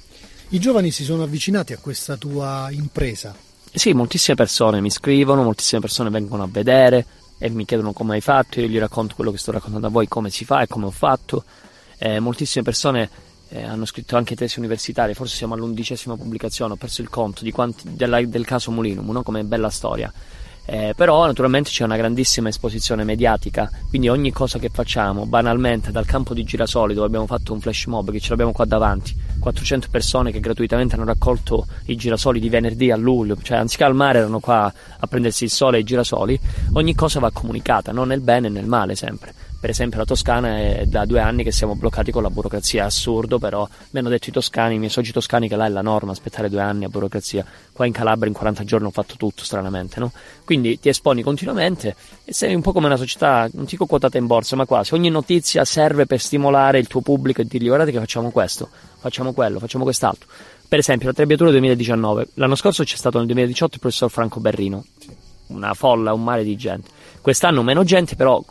I 0.49 0.59
giovani 0.59 0.91
si 0.91 1.03
sono 1.03 1.23
avvicinati 1.23 1.73
a 1.73 1.79
questa 1.79 2.15
tua 2.15 2.67
impresa? 2.69 3.35
Sì, 3.73 3.93
moltissime 3.93 4.35
persone 4.35 4.79
mi 4.79 4.91
scrivono, 4.91 5.43
moltissime 5.43 5.81
persone 5.81 6.11
vengono 6.11 6.43
a 6.43 6.47
vedere 6.49 7.05
e 7.39 7.49
mi 7.49 7.65
chiedono 7.65 7.93
come 7.93 8.13
hai 8.13 8.21
fatto, 8.21 8.59
io 8.59 8.67
gli 8.67 8.77
racconto 8.77 9.15
quello 9.15 9.31
che 9.31 9.39
sto 9.39 9.51
raccontando 9.51 9.87
a 9.87 9.89
voi, 9.89 10.07
come 10.07 10.29
si 10.29 10.45
fa 10.45 10.61
e 10.61 10.67
come 10.67 10.85
ho 10.85 10.91
fatto. 10.91 11.43
Eh, 11.97 12.19
moltissime 12.19 12.63
persone 12.63 13.09
eh, 13.49 13.63
hanno 13.63 13.85
scritto 13.85 14.17
anche 14.17 14.35
tesi 14.35 14.59
universitarie, 14.59 15.15
forse 15.15 15.35
siamo 15.35 15.55
all'undicesima 15.55 16.15
pubblicazione, 16.15 16.73
ho 16.73 16.77
perso 16.77 17.01
il 17.01 17.09
conto 17.09 17.43
quanti, 17.51 17.95
della, 17.95 18.21
del 18.21 18.45
caso 18.45 18.71
Mulinum, 18.71 19.09
no? 19.11 19.23
come 19.23 19.43
bella 19.43 19.69
storia. 19.69 20.13
Eh, 20.69 20.93
però 20.97 21.25
naturalmente 21.25 21.69
c'è 21.69 21.85
una 21.85 21.95
grandissima 21.95 22.49
esposizione 22.49 23.05
mediatica, 23.05 23.71
quindi 23.87 24.09
ogni 24.09 24.33
cosa 24.33 24.59
che 24.59 24.67
facciamo, 24.67 25.25
banalmente 25.25 25.91
dal 25.91 26.05
campo 26.05 26.33
di 26.33 26.43
Girasoli 26.43 26.93
dove 26.93 27.07
abbiamo 27.07 27.25
fatto 27.25 27.53
un 27.53 27.61
flash 27.61 27.85
mob 27.85 28.11
che 28.11 28.19
ce 28.19 28.31
l'abbiamo 28.31 28.51
qua 28.51 28.65
davanti, 28.65 29.15
400 29.39 29.87
persone 29.89 30.33
che 30.33 30.41
gratuitamente 30.41 30.95
hanno 30.95 31.05
raccolto 31.05 31.67
i 31.85 31.95
girasoli 31.95 32.41
di 32.41 32.49
venerdì 32.49 32.91
a 32.91 32.97
luglio, 32.97 33.37
cioè 33.41 33.59
anziché 33.59 33.85
al 33.85 33.95
mare 33.95 34.19
erano 34.19 34.41
qua 34.41 34.71
a 34.99 35.07
prendersi 35.07 35.45
il 35.45 35.51
sole 35.51 35.77
e 35.77 35.79
i 35.79 35.85
girasoli, 35.85 36.37
ogni 36.73 36.93
cosa 36.95 37.21
va 37.21 37.31
comunicata, 37.31 37.93
non 37.93 38.09
nel 38.09 38.19
bene 38.19 38.47
e 38.47 38.49
nel 38.49 38.65
male 38.65 38.95
sempre. 38.95 39.33
Per 39.59 39.71
esempio 39.71 39.97
la 39.97 40.05
Toscana 40.05 40.59
è 40.59 40.85
da 40.85 41.05
due 41.05 41.19
anni 41.19 41.43
che 41.43 41.51
siamo 41.51 41.75
bloccati 41.75 42.11
con 42.11 42.21
la 42.21 42.29
burocrazia, 42.29 42.83
è 42.83 42.85
assurdo 42.85 43.39
però 43.39 43.67
mi 43.89 43.99
hanno 43.99 44.09
detto 44.09 44.29
i 44.29 44.31
toscani, 44.31 44.75
i 44.75 44.77
miei 44.77 44.91
soci 44.91 45.11
toscani 45.11 45.47
che 45.47 45.55
là 45.55 45.65
è 45.65 45.69
la 45.69 45.81
norma 45.81 46.11
aspettare 46.11 46.47
due 46.47 46.61
anni 46.61 46.85
a 46.85 46.89
burocrazia, 46.89 47.43
qua 47.71 47.87
in 47.87 47.91
Calabria 47.91 48.27
in 48.27 48.35
40 48.35 48.63
giorni 48.63 48.85
ho 48.85 48.91
fatto 48.91 49.15
tutto 49.17 49.43
stranamente, 49.43 49.99
no? 49.99 50.11
Quindi 50.45 50.79
ti 50.79 50.89
esponi 50.89 51.23
continuamente 51.23 51.95
e 52.23 52.33
sei 52.33 52.53
un 52.53 52.61
po' 52.61 52.71
come 52.71 52.85
una 52.85 52.97
società, 52.97 53.49
non 53.53 53.65
dico 53.65 53.87
quotata 53.87 54.19
in 54.19 54.27
borsa, 54.27 54.55
ma 54.55 54.65
quasi, 54.65 54.93
ogni 54.93 55.09
notizia 55.09 55.65
serve 55.65 56.05
per 56.05 56.19
stimolare 56.19 56.77
il 56.77 56.85
tuo 56.85 57.01
pubblico 57.01 57.41
e 57.41 57.45
dirgli 57.45 57.65
guardate 57.65 57.91
che 57.91 57.97
facciamo 57.97 58.29
questo, 58.29 58.69
facciamo 58.99 59.33
quello, 59.33 59.57
facciamo 59.57 59.83
quest'altro. 59.83 60.27
Per 60.67 60.77
esempio 60.77 61.07
la 61.07 61.13
Trebbiatura 61.13 61.49
2019, 61.49 62.27
l'anno 62.35 62.55
scorso 62.55 62.83
c'è 62.83 62.95
stato 62.95 63.17
nel 63.17 63.25
2018 63.25 63.73
il 63.73 63.79
professor 63.79 64.11
Franco 64.11 64.39
Berrino, 64.39 64.85
una 65.47 65.73
folla, 65.73 66.13
un 66.13 66.23
mare 66.23 66.43
di 66.43 66.55
gente. 66.55 66.89
Quest'anno 67.21 67.63
meno 67.63 67.83
gente, 67.83 68.15
però 68.15 68.43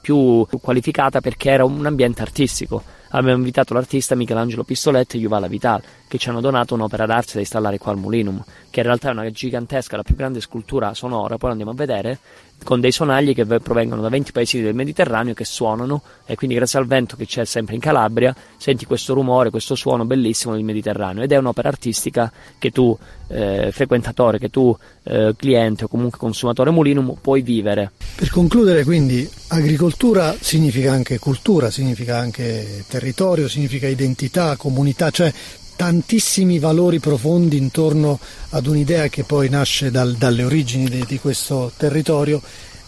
più 0.00 0.46
qualificata 0.60 1.20
perché 1.20 1.50
era 1.50 1.64
un 1.64 1.84
ambiente 1.86 2.22
artistico. 2.22 2.82
Abbiamo 3.10 3.38
invitato 3.38 3.74
l'artista 3.74 4.16
Michelangelo 4.16 4.64
Pistoletti 4.64 5.16
e 5.16 5.20
Juvala 5.20 5.46
Vital, 5.46 5.80
che 6.08 6.18
ci 6.18 6.28
hanno 6.28 6.40
donato 6.40 6.74
un'opera 6.74 7.06
d'arte 7.06 7.34
da 7.34 7.40
installare 7.40 7.78
qua 7.78 7.92
al 7.92 7.98
Mulinum, 7.98 8.42
che 8.70 8.80
in 8.80 8.86
realtà 8.86 9.08
è 9.08 9.12
una 9.12 9.30
gigantesca, 9.30 9.96
la 9.96 10.02
più 10.02 10.16
grande 10.16 10.40
scultura 10.40 10.94
sonora, 10.94 11.38
poi 11.38 11.50
andiamo 11.50 11.70
a 11.70 11.74
vedere, 11.74 12.18
con 12.64 12.80
dei 12.80 12.92
sonagli 12.92 13.34
che 13.34 13.44
provengono 13.44 14.00
da 14.00 14.08
20 14.08 14.32
paesi 14.32 14.60
del 14.60 14.74
Mediterraneo 14.74 15.34
che 15.34 15.44
suonano 15.44 16.02
e 16.24 16.34
quindi 16.34 16.56
grazie 16.56 16.78
al 16.78 16.86
vento 16.86 17.14
che 17.14 17.26
c'è 17.26 17.44
sempre 17.44 17.74
in 17.74 17.80
Calabria 17.80 18.34
senti 18.56 18.86
questo 18.86 19.12
rumore, 19.12 19.50
questo 19.50 19.74
suono 19.74 20.04
bellissimo 20.06 20.54
del 20.54 20.64
Mediterraneo 20.64 21.22
ed 21.22 21.32
è 21.32 21.36
un'opera 21.36 21.68
artistica 21.68 22.32
che 22.58 22.70
tu 22.70 22.96
eh, 23.28 23.70
frequentatore, 23.70 24.38
che 24.38 24.48
tu 24.48 24.76
eh, 25.02 25.34
cliente 25.36 25.84
o 25.84 25.88
comunque 25.88 26.18
consumatore 26.18 26.70
Mulinum 26.70 27.16
puoi 27.20 27.42
vivere. 27.42 27.92
Per 28.16 28.30
concludere 28.30 28.84
quindi 28.84 29.28
agricoltura 29.64 30.36
significa 30.38 30.92
anche 30.92 31.18
cultura, 31.18 31.70
significa 31.70 32.18
anche 32.18 32.84
territorio, 32.86 33.48
significa 33.48 33.88
identità, 33.88 34.56
comunità, 34.56 35.10
cioè 35.10 35.32
tantissimi 35.74 36.58
valori 36.58 37.00
profondi 37.00 37.56
intorno 37.56 38.18
ad 38.50 38.66
un'idea 38.66 39.08
che 39.08 39.24
poi 39.24 39.48
nasce 39.48 39.90
dal, 39.90 40.14
dalle 40.14 40.44
origini 40.44 40.88
di, 40.88 41.04
di 41.06 41.18
questo 41.18 41.72
territorio 41.76 42.40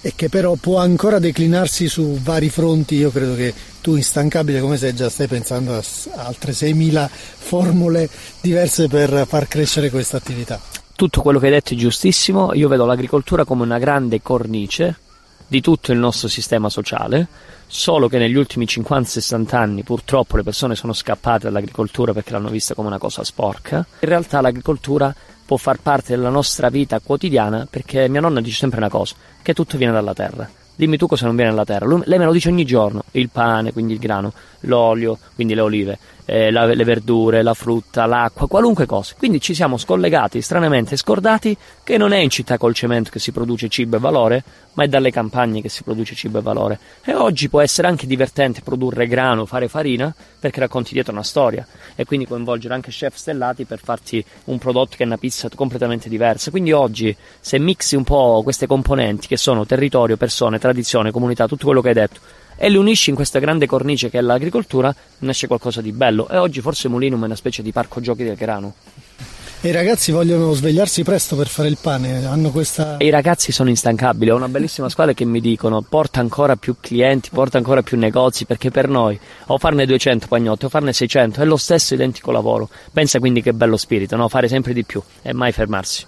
e 0.03 0.13
che 0.15 0.29
però 0.29 0.55
può 0.55 0.79
ancora 0.79 1.19
declinarsi 1.19 1.89
su 1.89 2.19
vari 2.23 2.51
fronti. 2.51 2.95
Io 2.97 3.11
credo 3.11 3.35
che 3.35 3.55
tu, 3.81 3.97
instancabile 3.97 4.61
come 4.61 4.77
sei, 4.77 4.95
già 4.95 5.09
stai 5.09 5.27
pensando 5.27 5.75
a 5.75 5.83
altre 6.17 6.53
6.000 6.53 7.09
formule 7.09 8.09
diverse 8.41 8.87
per 8.87 9.27
far 9.27 9.49
crescere 9.49 9.91
questa 9.91 10.19
attività. 10.19 10.61
Tutto 10.95 11.23
quello 11.23 11.39
che 11.39 11.47
hai 11.47 11.53
detto 11.53 11.73
è 11.73 11.77
giustissimo. 11.77 12.53
Io 12.53 12.69
vedo 12.69 12.85
l'agricoltura 12.85 13.45
come 13.45 13.63
una 13.63 13.79
grande 13.79 14.21
cornice 14.21 15.01
di 15.47 15.61
tutto 15.61 15.93
il 15.93 15.99
nostro 15.99 16.29
sistema 16.29 16.69
sociale, 16.69 17.27
solo 17.67 18.09
che 18.09 18.19
negli 18.19 18.37
ultimi 18.37 18.65
50-60 18.65 19.57
anni 19.57 19.83
purtroppo 19.83 20.37
le 20.37 20.43
persone 20.43 20.75
sono 20.75 20.93
scappate 20.93 21.45
dall'agricoltura 21.45 22.13
perché 22.13 22.33
l'hanno 22.33 22.49
vista 22.49 22.75
come 22.75 22.89
una 22.89 22.99
cosa 22.99 23.25
sporca. 23.25 23.87
In 24.01 24.09
realtà 24.09 24.41
l'agricoltura 24.41 25.15
può 25.45 25.57
far 25.57 25.79
parte 25.81 26.15
della 26.15 26.29
nostra 26.29 26.69
vita 26.69 27.01
quotidiana 27.01 27.67
perché 27.69 28.09
mia 28.09 28.21
nonna 28.21 28.41
dice 28.41 28.59
sempre 28.59 28.79
una 28.79 28.89
cosa, 28.89 29.15
che 29.43 29.55
tutto 29.55 29.77
viene 29.77 29.93
dalla 29.93 30.15
terra. 30.15 30.49
Dimmi 30.75 30.99
tu 30.99 31.07
cosa 31.07 31.25
non 31.25 31.37
viene 31.37 31.51
dalla 31.51 31.65
terra. 31.65 31.87
lei 32.05 32.19
me 32.19 32.27
lo 32.27 32.33
dice 32.33 32.51
ogni 32.51 32.67
giorno, 32.67 33.05
il 33.13 33.31
pane, 33.31 33.73
quindi 33.73 33.95
il 33.95 33.99
grano, 33.99 34.33
l'olio, 34.61 35.19
quindi 35.35 35.55
le 35.55 35.61
olive, 35.63 35.99
eh, 36.27 36.51
la, 36.51 36.67
le 36.67 36.85
verdure, 36.85 37.43
la 37.43 37.55
frutta, 37.55 38.05
l'acqua, 38.05 38.47
qualunque 38.47 38.85
cosa. 38.85 39.15
Quindi 39.17 39.41
ci 39.41 39.55
siamo 39.55 39.79
scollegati, 39.79 40.43
stranamente 40.43 40.97
scordati, 40.97 41.57
che 41.83 41.97
non 41.97 42.13
è 42.13 42.19
in 42.19 42.29
città 42.29 42.59
col 42.59 42.75
cemento 42.75 43.11
che 43.11 43.19
si 43.19 43.33
produce 43.33 43.69
cibo 43.69 43.97
e 43.97 44.01
valore, 44.01 44.45
ma 44.75 44.85
è 44.85 44.89
dalle 44.89 45.11
campagne 45.11 45.63
che 45.63 45.71
si 45.71 45.83
produce 45.83 46.15
cibo 46.15 46.39
e 46.39 46.43
valore. 46.43 46.79
E 47.03 47.15
oggi 47.15 47.49
può 47.49 47.61
essere 47.63 47.89
anche 47.89 48.07
divertente 48.07 48.61
produrre 48.61 49.07
grano, 49.07 49.47
fare 49.47 49.69
farina, 49.69 50.15
perché 50.39 50.61
racconti 50.61 50.93
dietro 50.93 51.13
una 51.13 51.23
storia 51.23 51.67
e 51.95 52.05
quindi 52.05 52.27
coinvolgere 52.27 52.75
anche 52.75 52.91
chef 52.91 53.15
stellati 53.15 53.65
per 53.65 53.79
farti 53.79 54.23
un 54.45 54.59
prodotto 54.59 54.97
che 54.97 55.05
è 55.05 55.07
una 55.07 55.17
pizza 55.17 55.49
completamente 55.55 56.09
diversa. 56.09 56.51
Quindi 56.51 56.73
oggi, 56.73 57.17
se 57.41 57.59
mixi 57.59 57.97
un 57.97 58.05
po' 58.05 58.43
queste 58.43 58.67
componenti 58.67 59.29
che 59.29 59.37
sono 59.37 59.65
territorio, 59.65 60.17
persone, 60.17 60.59
tradizione, 60.59 61.11
comunità, 61.11 61.47
tutto 61.47 61.67
quello 61.67 61.81
che 61.81 61.89
hai 61.89 61.95
detto, 61.95 62.21
e 62.57 62.69
li 62.69 62.77
unisci 62.77 63.11
in 63.11 63.17
questa 63.17 63.39
grande 63.39 63.67
cornice 63.67 64.11
che 64.11 64.19
è 64.19 64.21
l'agricoltura, 64.23 64.95
nasce 65.19 65.47
qualcosa 65.47 65.81
di 65.81 65.93
bello. 65.93 66.29
E 66.29 66.37
oggi 66.37 66.61
forse 66.61 66.89
Mulinum 66.89 67.23
è 67.23 67.27
una 67.27 67.37
specie 67.37 67.63
di 67.63 67.73
parco 67.73 68.01
giochi 68.01 68.25
del 68.25 68.37
grano. 68.37 68.75
E 69.63 69.71
i 69.71 69.73
ragazzi 69.73 70.13
vogliono 70.13 70.53
svegliarsi 70.53 71.03
presto 71.03 71.35
per 71.35 71.49
fare 71.49 71.69
il 71.69 71.79
pane, 71.81 72.27
hanno 72.27 72.51
questa... 72.51 72.99
E 72.99 73.07
I 73.07 73.11
ragazzi 73.11 73.53
sono 73.53 73.71
instancabili, 73.71 74.31
ho 74.31 74.37
una 74.37 74.49
bellissima 74.49 74.89
squadra 74.89 75.15
che 75.15 75.25
mi 75.25 75.41
dicono 75.41 75.81
porta 75.81 76.21
ancora 76.21 76.57
più 76.57 76.77
clienti, 76.79 77.31
porta 77.33 77.57
ancora 77.57 77.83
più 77.83 77.99
negozi, 77.99 78.45
perché 78.45 78.71
per 78.71 78.89
noi 78.89 79.19
o 79.47 79.59
farne 79.59 79.87
200 79.87 80.29
pagnotti 80.29 80.67
o 80.67 80.69
farne 80.69 80.93
600 80.93 81.41
è 81.41 81.45
lo 81.45 81.57
stesso 81.57 81.95
identico 81.95 82.31
lavoro. 82.31 82.69
Pensa 82.93 83.19
quindi 83.19 83.41
che 83.41 83.55
bello 83.55 83.77
spirito, 83.77 84.15
no? 84.15 84.29
fare 84.29 84.47
sempre 84.47 84.73
di 84.73 84.85
più 84.85 85.03
e 85.23 85.33
mai 85.33 85.53
fermarsi. 85.53 86.07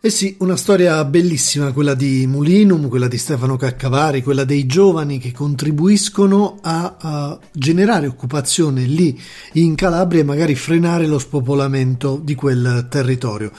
Eh 0.00 0.10
sì, 0.10 0.36
una 0.38 0.54
storia 0.54 1.04
bellissima 1.04 1.72
quella 1.72 1.94
di 1.94 2.24
Mulinum, 2.28 2.86
quella 2.86 3.08
di 3.08 3.18
Stefano 3.18 3.56
Caccavari, 3.56 4.22
quella 4.22 4.44
dei 4.44 4.64
giovani 4.64 5.18
che 5.18 5.32
contribuiscono 5.32 6.60
a, 6.62 6.94
a, 7.00 7.38
generare 7.50 8.06
occupazione 8.06 8.84
lì 8.84 9.20
in 9.54 9.74
Calabria 9.74 10.20
e 10.20 10.24
magari 10.24 10.54
frenare 10.54 11.08
lo 11.08 11.18
spopolamento 11.18 12.20
di 12.22 12.36
quel 12.36 12.86
territorio 12.88 13.50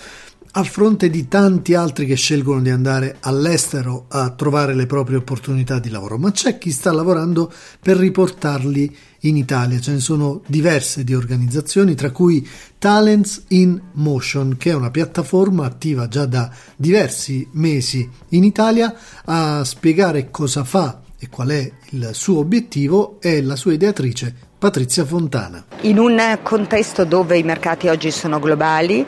a 0.52 0.64
fronte 0.64 1.10
di 1.10 1.28
tanti 1.28 1.76
altri 1.76 2.06
che 2.06 2.16
scelgono 2.16 2.62
di 2.62 2.70
andare 2.70 3.18
all'estero 3.20 4.06
a 4.10 4.32
trovare 4.32 4.74
le 4.74 4.88
proprie 4.88 5.18
opportunità 5.18 5.80
di 5.80 5.90
lavoro, 5.90 6.18
ma 6.18 6.32
c'è 6.32 6.58
chi 6.58 6.72
sta 6.72 6.92
lavorando 6.92 7.52
per 7.80 7.98
riportarli 7.98 8.98
in 9.22 9.38
Italia. 9.38 9.80
Ce 9.80 9.92
ne 9.92 10.00
sono 10.00 10.42
diverse 10.48 11.04
di 11.04 11.14
organizzazioni, 11.14 11.94
tra 11.94 12.12
cui 12.12 12.48
Talents 12.80 13.44
in 13.50 13.80
Motion, 13.94 14.56
che 14.58 14.72
è 14.72 14.76
una 14.76 14.92
piattaforma 14.92 15.66
attiva 15.66 16.08
già 16.08 16.26
da 16.26 16.50
diversi 16.76 17.48
mesi 17.54 18.10
in 18.30 18.44
Italia 18.44 18.94
a 19.26 19.64
spiegare 19.64 20.32
cosa 20.32 20.64
fa 20.64 21.02
e 21.20 21.30
qual 21.30 21.50
è 21.50 21.72
il 21.90 22.10
suo 22.14 22.40
obiettivo 22.40 23.18
è 23.20 23.42
la 23.42 23.56
sua 23.56 23.74
ideatrice 23.74 24.34
Patrizia 24.58 25.06
Fontana. 25.06 25.66
In 25.82 26.00
un 26.00 26.40
contesto 26.44 27.06
dove 27.06 27.38
i 27.38 27.44
mercati 27.44 27.88
oggi 27.88 28.12
sono 28.12 28.40
globali, 28.40 29.06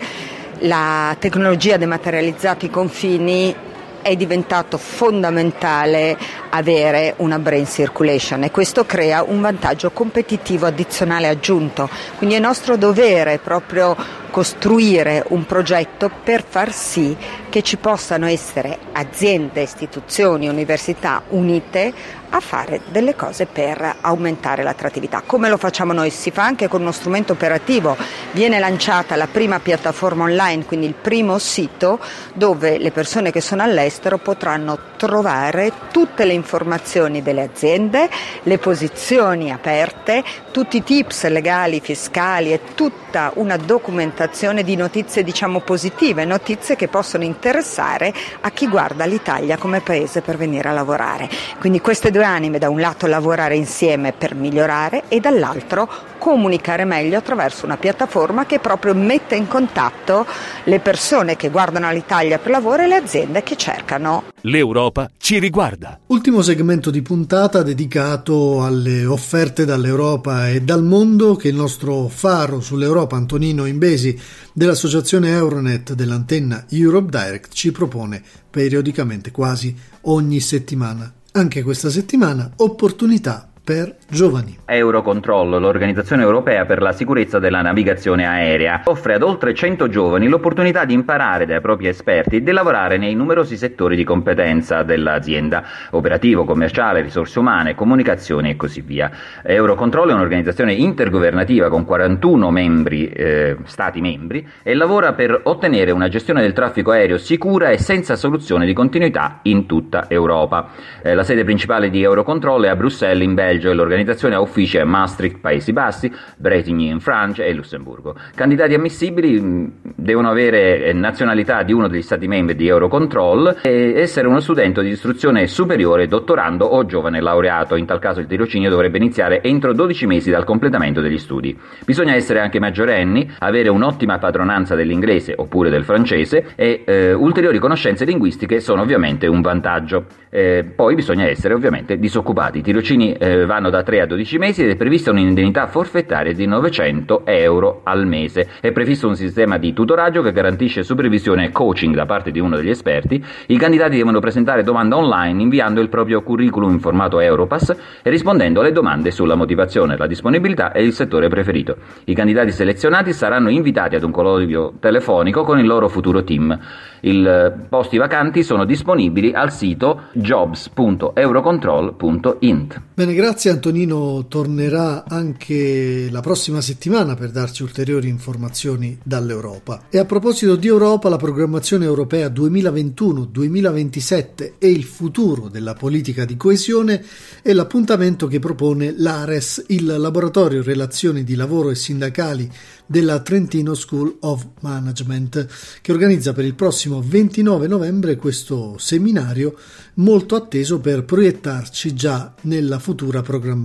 la 0.61 1.15
tecnologia 1.19 1.75
ha 1.75 1.77
dematerializzato 1.77 2.65
i 2.65 2.69
confini 2.69 3.55
è 4.01 4.15
diventato 4.15 4.77
fondamentale 4.77 6.17
avere 6.49 7.13
una 7.17 7.39
brain 7.39 7.67
circulation 7.67 8.43
e 8.43 8.51
questo 8.51 8.85
crea 8.85 9.23
un 9.23 9.41
vantaggio 9.41 9.91
competitivo 9.91 10.65
addizionale 10.65 11.27
aggiunto. 11.27 11.89
Quindi 12.17 12.35
è 12.35 12.39
nostro 12.39 12.77
dovere 12.77 13.37
proprio 13.37 13.95
costruire 14.31 15.23
un 15.27 15.45
progetto 15.45 16.09
per 16.23 16.43
far 16.47 16.73
sì 16.73 17.15
che 17.49 17.61
ci 17.61 17.77
possano 17.77 18.27
essere 18.27 18.77
aziende, 18.93 19.61
istituzioni, 19.61 20.47
università 20.47 21.21
unite 21.29 21.93
a 22.33 22.39
fare 22.39 22.79
delle 22.89 23.13
cose 23.13 23.45
per 23.45 23.97
aumentare 23.99 24.63
l'attrattività. 24.63 25.21
Come 25.25 25.49
lo 25.49 25.57
facciamo 25.57 25.91
noi? 25.91 26.09
Si 26.09 26.31
fa 26.31 26.45
anche 26.45 26.69
con 26.69 26.79
uno 26.79 26.93
strumento 26.93 27.33
operativo. 27.33 27.97
Viene 28.31 28.57
lanciata 28.57 29.17
la 29.17 29.27
prima 29.27 29.59
piattaforma 29.59 30.23
online, 30.23 30.63
quindi 30.63 30.85
il 30.85 30.93
primo 30.93 31.37
sito 31.39 31.99
dove 32.33 32.77
le 32.77 32.91
persone 32.91 33.31
che 33.31 33.41
sono 33.41 33.63
all'estero 33.63 34.17
potranno 34.17 34.79
trovare 34.95 35.73
tutte 35.91 36.23
le 36.23 36.31
informazioni 36.31 37.21
delle 37.21 37.41
aziende, 37.41 38.09
le 38.43 38.57
posizioni 38.59 39.51
aperte, 39.51 40.23
tutti 40.51 40.77
i 40.77 40.83
tips 40.83 41.27
legali, 41.27 41.81
fiscali 41.81 42.53
e 42.53 42.61
tutta 42.75 43.31
una 43.35 43.57
documentazione 43.57 44.20
di 44.63 44.75
notizie 44.75 45.23
diciamo 45.23 45.61
positive, 45.61 46.25
notizie 46.25 46.75
che 46.75 46.87
possono 46.87 47.23
interessare 47.23 48.13
a 48.41 48.51
chi 48.51 48.67
guarda 48.67 49.05
l'Italia 49.05 49.57
come 49.57 49.81
paese 49.81 50.21
per 50.21 50.37
venire 50.37 50.69
a 50.69 50.73
lavorare. 50.73 51.29
Quindi 51.59 51.81
queste 51.81 52.11
due 52.11 52.23
anime, 52.23 52.59
da 52.59 52.69
un 52.69 52.79
lato 52.79 53.07
lavorare 53.07 53.55
insieme 53.55 54.13
per 54.13 54.35
migliorare 54.35 55.03
e 55.07 55.19
dall'altro 55.19 55.89
comunicare 56.21 56.85
meglio 56.85 57.17
attraverso 57.17 57.65
una 57.65 57.77
piattaforma 57.77 58.45
che 58.45 58.59
proprio 58.59 58.93
mette 58.93 59.35
in 59.35 59.47
contatto 59.47 60.27
le 60.65 60.79
persone 60.79 61.35
che 61.35 61.49
guardano 61.49 61.91
l'Italia 61.91 62.37
per 62.37 62.51
lavoro 62.51 62.83
e 62.83 62.87
le 62.87 62.95
aziende 62.95 63.41
che 63.41 63.55
cercano. 63.55 64.25
L'Europa 64.41 65.09
ci 65.17 65.39
riguarda. 65.39 65.99
Ultimo 66.07 66.43
segmento 66.43 66.91
di 66.91 67.01
puntata 67.01 67.63
dedicato 67.63 68.63
alle 68.63 69.05
offerte 69.05 69.65
dall'Europa 69.65 70.49
e 70.49 70.61
dal 70.61 70.83
mondo 70.83 71.35
che 71.35 71.47
il 71.47 71.55
nostro 71.55 72.07
faro 72.07 72.59
sull'Europa 72.59 73.15
Antonino 73.15 73.65
Imbesi 73.65 74.10
dell'associazione 74.53 75.29
Euronet 75.29 75.93
dell'antenna 75.93 76.65
Europe 76.69 77.09
Direct 77.09 77.53
ci 77.53 77.71
propone 77.71 78.21
periodicamente 78.49 79.31
quasi 79.31 79.75
ogni 80.01 80.39
settimana. 80.39 81.13
Anche 81.33 81.63
questa 81.63 81.89
settimana 81.89 82.51
opportunità 82.57 83.49
per 83.63 83.97
giovani. 84.11 84.57
Eurocontrol, 84.65 85.49
l'organizzazione 85.59 86.21
europea 86.21 86.65
per 86.65 86.81
la 86.81 86.91
sicurezza 86.91 87.39
della 87.39 87.61
navigazione 87.61 88.27
aerea, 88.27 88.81
offre 88.85 89.13
ad 89.13 89.23
oltre 89.23 89.53
100 89.53 89.87
giovani 89.87 90.27
l'opportunità 90.27 90.85
di 90.85 90.93
imparare 90.93 91.45
dai 91.45 91.61
propri 91.61 91.87
esperti 91.87 92.37
e 92.37 92.43
di 92.43 92.51
lavorare 92.51 92.97
nei 92.97 93.15
numerosi 93.15 93.55
settori 93.55 93.95
di 93.95 94.03
competenza 94.03 94.83
dell'azienda, 94.83 95.63
operativo, 95.91 96.43
commerciale, 96.43 97.01
risorse 97.01 97.39
umane, 97.39 97.73
comunicazione 97.73 98.51
e 98.51 98.55
così 98.57 98.81
via. 98.81 99.09
Eurocontrol 99.43 100.09
è 100.09 100.13
un'organizzazione 100.13 100.73
intergovernativa 100.73 101.69
con 101.69 101.85
41 101.85 102.51
membri, 102.51 103.09
eh, 103.09 103.57
stati 103.63 104.01
membri 104.01 104.45
e 104.61 104.73
lavora 104.73 105.13
per 105.13 105.39
ottenere 105.43 105.91
una 105.91 106.09
gestione 106.09 106.41
del 106.41 106.53
traffico 106.53 106.91
aereo 106.91 107.17
sicura 107.17 107.69
e 107.69 107.77
senza 107.77 108.17
soluzione 108.17 108.65
di 108.65 108.73
continuità 108.73 109.39
in 109.43 109.65
tutta 109.65 110.09
Europa. 110.09 110.69
Eh, 111.01 111.13
la 111.13 111.23
sede 111.23 111.45
principale 111.45 111.89
di 111.89 112.03
Eurocontrol 112.03 112.63
è 112.65 112.67
a 112.67 112.75
Bruxelles 112.75 113.23
in 113.23 113.33
Belgio 113.33 113.69
e 113.69 113.73
l'organizzazione 113.73 113.99
ha 114.07 114.39
uffici 114.41 114.77
a 114.77 114.85
Maastricht, 114.85 115.39
Paesi 115.39 115.73
Bassi, 115.73 116.11
Bretigny 116.37 116.89
in 116.89 116.99
Francia 116.99 117.43
e 117.43 117.53
Lussemburgo. 117.53 118.15
Candidati 118.35 118.73
ammissibili 118.73 119.39
mm, 119.39 119.67
devono 119.95 120.29
avere 120.29 120.85
eh, 120.85 120.93
nazionalità 120.93 121.63
di 121.63 121.73
uno 121.73 121.87
degli 121.87 122.01
stati 122.01 122.27
membri 122.27 122.55
di 122.55 122.67
Eurocontrol 122.67 123.57
e 123.61 123.93
essere 123.95 124.27
uno 124.27 124.39
studente 124.39 124.81
di 124.81 124.89
istruzione 124.89 125.47
superiore, 125.47 126.07
dottorando 126.07 126.65
o 126.65 126.85
giovane 126.85 127.21
laureato. 127.21 127.75
In 127.75 127.85
tal 127.85 127.99
caso 127.99 128.19
il 128.19 128.27
tirocinio 128.27 128.69
dovrebbe 128.69 128.97
iniziare 128.97 129.41
entro 129.41 129.73
12 129.73 130.05
mesi 130.05 130.29
dal 130.29 130.43
completamento 130.43 131.01
degli 131.01 131.17
studi. 131.17 131.57
Bisogna 131.85 132.15
essere 132.15 132.39
anche 132.39 132.59
maggiorenni, 132.59 133.29
avere 133.39 133.69
un'ottima 133.69 134.17
padronanza 134.17 134.75
dell'inglese 134.75 135.33
oppure 135.35 135.69
del 135.69 135.83
francese 135.83 136.53
e 136.55 136.83
eh, 136.85 137.13
ulteriori 137.13 137.59
conoscenze 137.59 138.05
linguistiche 138.05 138.59
sono 138.59 138.81
ovviamente 138.81 139.27
un 139.27 139.41
vantaggio. 139.41 140.05
Eh, 140.29 140.63
poi 140.75 140.95
bisogna 140.95 141.27
essere 141.27 141.53
ovviamente 141.53 141.97
disoccupati. 141.97 142.59
I 142.59 142.61
tirocini 142.61 143.13
eh, 143.13 143.45
vanno 143.45 143.69
da 143.69 143.83
3 143.83 143.90
a 143.99 144.05
12 144.05 144.37
mesi 144.37 144.63
ed 144.63 144.69
è 144.69 144.75
prevista 144.75 145.11
un'indennità 145.11 145.67
forfettaria 145.67 146.33
di 146.33 146.45
900 146.45 147.25
euro 147.25 147.81
al 147.83 148.07
mese. 148.07 148.47
È 148.61 148.71
previsto 148.71 149.07
un 149.07 149.15
sistema 149.15 149.57
di 149.57 149.73
tutoraggio 149.73 150.21
che 150.21 150.31
garantisce 150.31 150.83
supervisione 150.83 151.45
e 151.45 151.51
coaching 151.51 151.93
da 151.93 152.05
parte 152.05 152.31
di 152.31 152.39
uno 152.39 152.55
degli 152.55 152.69
esperti. 152.69 153.23
I 153.47 153.57
candidati 153.57 153.97
devono 153.97 154.19
presentare 154.19 154.63
domanda 154.63 154.95
online 154.95 155.41
inviando 155.41 155.81
il 155.81 155.89
proprio 155.89 156.21
curriculum 156.21 156.71
in 156.71 156.79
formato 156.79 157.19
Europass 157.19 157.75
e 158.01 158.09
rispondendo 158.09 158.61
alle 158.61 158.71
domande 158.71 159.11
sulla 159.11 159.35
motivazione, 159.35 159.97
la 159.97 160.07
disponibilità 160.07 160.71
e 160.71 160.83
il 160.83 160.93
settore 160.93 161.27
preferito. 161.27 161.75
I 162.05 162.13
candidati 162.13 162.51
selezionati 162.51 163.11
saranno 163.13 163.49
invitati 163.49 163.95
ad 163.95 164.03
un 164.03 164.11
colloquio 164.11 164.73
telefonico 164.79 165.43
con 165.43 165.59
il 165.59 165.65
loro 165.65 165.89
futuro 165.89 166.23
team. 166.23 166.57
I 167.03 167.27
posti 167.67 167.97
vacanti 167.97 168.43
sono 168.43 168.63
disponibili 168.63 169.33
al 169.33 169.51
sito 169.51 170.01
jobs.eurocontrol.int. 170.13 172.81
Bene, 172.93 173.15
grazie 173.15 173.49
Antonino 173.49 173.80
Antonino 173.81 174.27
tornerà 174.27 175.05
anche 175.07 176.07
la 176.11 176.19
prossima 176.19 176.61
settimana 176.61 177.15
per 177.15 177.31
darci 177.31 177.63
ulteriori 177.63 178.09
informazioni 178.09 178.95
dall'Europa. 179.01 179.85
E 179.89 179.97
a 179.97 180.05
proposito 180.05 180.55
di 180.55 180.67
Europa, 180.67 181.09
la 181.09 181.17
programmazione 181.17 181.85
europea 181.85 182.27
2021-2027 182.27 184.51
e 184.59 184.69
il 184.69 184.83
futuro 184.83 185.47
della 185.47 185.73
politica 185.73 186.25
di 186.25 186.37
coesione 186.37 187.03
è 187.41 187.53
l'appuntamento 187.53 188.27
che 188.27 188.37
propone 188.37 188.93
l'ARES, 188.95 189.63
il 189.69 189.85
laboratorio 189.85 190.61
relazioni 190.61 191.23
di 191.23 191.33
lavoro 191.33 191.71
e 191.71 191.75
sindacali 191.75 192.47
della 192.85 193.21
Trentino 193.21 193.73
School 193.73 194.17
of 194.19 194.45
Management, 194.59 195.47
che 195.81 195.91
organizza 195.91 196.33
per 196.33 196.45
il 196.45 196.53
prossimo 196.55 197.01
29 197.01 197.67
novembre 197.67 198.17
questo 198.17 198.75
seminario 198.77 199.55
molto 199.95 200.35
atteso 200.35 200.79
per 200.79 201.05
proiettarci 201.05 201.93
già 201.93 202.33
nella 202.41 202.79
futura 202.79 203.21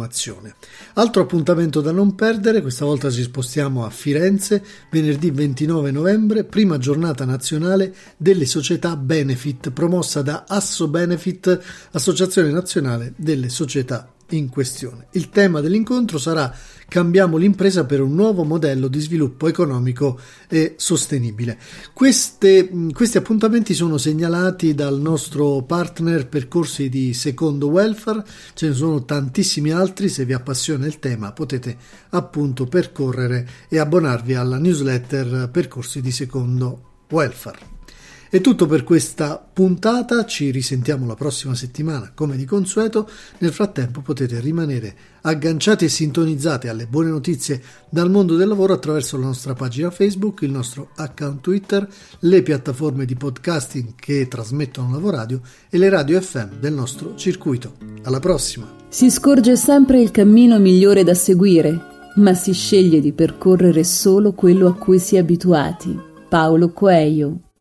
programmazione. 0.06 0.54
Altro 0.94 1.22
appuntamento 1.22 1.80
da 1.80 1.92
non 1.92 2.14
perdere, 2.14 2.62
questa 2.62 2.84
volta 2.84 3.10
ci 3.10 3.22
spostiamo 3.22 3.84
a 3.84 3.90
Firenze, 3.90 4.64
venerdì 4.90 5.30
29 5.30 5.90
novembre, 5.90 6.44
prima 6.44 6.78
giornata 6.78 7.24
nazionale 7.24 7.94
delle 8.16 8.46
società 8.46 8.96
Benefit, 8.96 9.70
promossa 9.70 10.22
da 10.22 10.44
Asso 10.46 10.88
Benefit, 10.88 11.60
Associazione 11.92 12.50
Nazionale 12.50 13.12
delle 13.16 13.48
Società 13.48 14.10
in 14.30 14.48
questione. 14.48 15.06
Il 15.12 15.30
tema 15.30 15.60
dell'incontro 15.60 16.18
sarà 16.18 16.54
Cambiamo 16.88 17.36
l'impresa 17.36 17.84
per 17.84 18.00
un 18.00 18.14
nuovo 18.14 18.44
modello 18.44 18.86
di 18.86 19.00
sviluppo 19.00 19.48
economico 19.48 20.20
e 20.48 20.74
sostenibile. 20.76 21.58
Queste, 21.92 22.70
questi 22.92 23.16
appuntamenti 23.18 23.74
sono 23.74 23.98
segnalati 23.98 24.72
dal 24.72 25.00
nostro 25.00 25.62
partner 25.62 26.28
Percorsi 26.28 26.88
di 26.88 27.12
Secondo 27.12 27.68
Welfare, 27.68 28.24
ce 28.54 28.68
ne 28.68 28.74
sono 28.74 29.04
tantissimi 29.04 29.72
altri, 29.72 30.08
se 30.08 30.24
vi 30.24 30.32
appassiona 30.32 30.86
il 30.86 31.00
tema 31.00 31.32
potete 31.32 31.76
appunto 32.10 32.66
percorrere 32.66 33.48
e 33.68 33.80
abbonarvi 33.80 34.34
alla 34.34 34.58
newsletter 34.58 35.50
Percorsi 35.50 36.00
di 36.00 36.12
Secondo 36.12 37.02
Welfare. 37.10 37.75
È 38.28 38.40
tutto 38.40 38.66
per 38.66 38.82
questa 38.82 39.40
puntata, 39.52 40.24
ci 40.24 40.50
risentiamo 40.50 41.06
la 41.06 41.14
prossima 41.14 41.54
settimana 41.54 42.10
come 42.12 42.36
di 42.36 42.44
consueto, 42.44 43.08
nel 43.38 43.52
frattempo 43.52 44.00
potete 44.00 44.40
rimanere 44.40 44.96
agganciati 45.20 45.84
e 45.84 45.88
sintonizzati 45.88 46.66
alle 46.66 46.86
buone 46.86 47.08
notizie 47.08 47.62
dal 47.88 48.10
mondo 48.10 48.34
del 48.34 48.48
lavoro 48.48 48.72
attraverso 48.72 49.16
la 49.16 49.26
nostra 49.26 49.54
pagina 49.54 49.92
Facebook, 49.92 50.42
il 50.42 50.50
nostro 50.50 50.90
account 50.96 51.40
Twitter, 51.40 51.88
le 52.20 52.42
piattaforme 52.42 53.04
di 53.04 53.14
podcasting 53.14 53.94
che 53.94 54.26
trasmettono 54.26 54.90
Lavoradio 54.90 55.40
e 55.70 55.78
le 55.78 55.88
radio 55.88 56.20
FM 56.20 56.58
del 56.58 56.72
nostro 56.72 57.14
circuito. 57.14 57.74
Alla 58.02 58.18
prossima! 58.18 58.68
Si 58.88 59.08
scorge 59.08 59.54
sempre 59.54 60.00
il 60.00 60.10
cammino 60.10 60.58
migliore 60.58 61.04
da 61.04 61.14
seguire, 61.14 62.10
ma 62.16 62.34
si 62.34 62.52
sceglie 62.52 62.98
di 62.98 63.12
percorrere 63.12 63.84
solo 63.84 64.32
quello 64.32 64.66
a 64.66 64.74
cui 64.74 64.98
si 64.98 65.14
è 65.14 65.20
abituati. 65.20 65.96
Paolo 66.28 66.72
Coelho 66.72 67.42